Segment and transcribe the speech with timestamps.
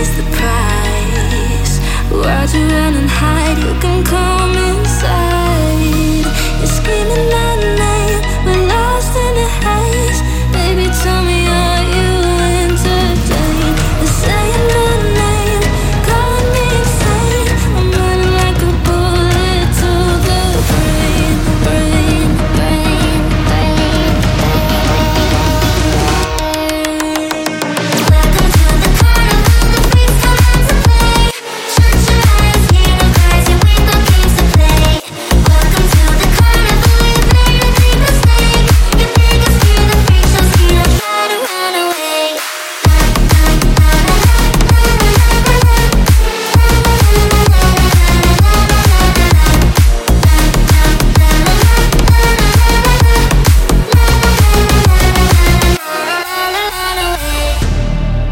[0.00, 1.78] is the price.
[2.10, 3.58] Why'd you run and hide?
[3.58, 4.27] You can come.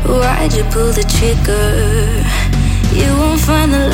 [0.06, 2.22] Why'd you pull the trigger?
[2.94, 3.85] You won't find the